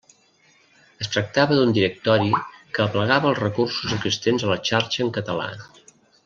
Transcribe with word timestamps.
Es 1.03 1.09
tractava 1.15 1.57
d'un 1.59 1.75
directori 1.75 2.31
que 2.77 2.83
aplegava 2.87 3.29
els 3.33 3.43
recursos 3.43 3.95
existents 3.99 4.47
a 4.47 4.51
la 4.55 4.59
xarxa 4.71 5.07
en 5.07 5.15
català. 5.21 5.47